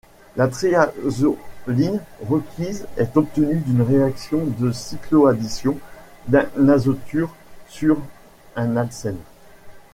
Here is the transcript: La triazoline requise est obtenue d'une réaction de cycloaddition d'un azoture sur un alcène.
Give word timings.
La 0.35 0.47
triazoline 0.47 1.99
requise 2.27 2.87
est 2.97 3.15
obtenue 3.15 3.59
d'une 3.59 3.83
réaction 3.83 4.45
de 4.57 4.71
cycloaddition 4.71 5.77
d'un 6.27 6.47
azoture 6.69 7.35
sur 7.69 8.01
un 8.55 8.77
alcène. 8.77 9.19